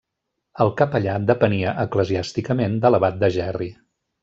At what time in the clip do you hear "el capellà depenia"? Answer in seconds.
0.63-1.75